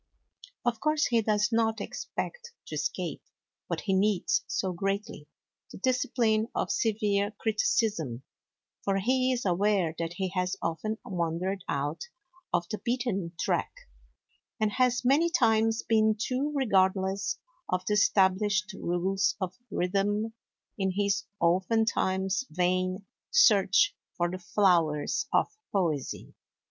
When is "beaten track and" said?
12.79-14.71